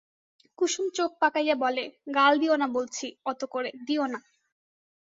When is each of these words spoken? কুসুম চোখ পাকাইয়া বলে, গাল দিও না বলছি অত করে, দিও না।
কুসুম 0.57 0.85
চোখ 0.93 1.11
পাকাইয়া 1.19 1.55
বলে, 1.55 1.83
গাল 2.15 2.33
দিও 2.39 2.55
না 2.55 2.67
বলছি 2.67 3.05
অত 3.25 3.41
করে, 3.45 3.69
দিও 3.87 4.05
না। 4.05 4.19